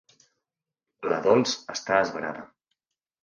[1.11, 2.47] La Dols està esverada.